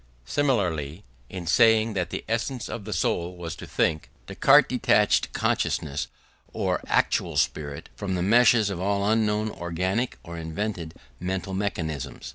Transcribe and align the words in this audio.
Similarly, 0.25 1.03
in 1.29 1.45
saying 1.45 1.93
that 1.93 2.09
the 2.09 2.25
essence 2.27 2.67
of 2.67 2.85
the 2.85 2.91
soul 2.91 3.37
was 3.37 3.55
to 3.57 3.67
think, 3.67 4.09
Descartes 4.25 4.67
detached 4.69 5.31
consciousness, 5.31 6.07
or 6.51 6.81
actual 6.87 7.37
spirit, 7.37 7.89
from 7.95 8.15
the 8.15 8.23
meshes 8.23 8.71
of 8.71 8.79
all 8.81 9.07
unknown 9.07 9.51
organic 9.51 10.17
or 10.23 10.39
invented 10.39 10.95
mental 11.19 11.53
mechanisms. 11.53 12.29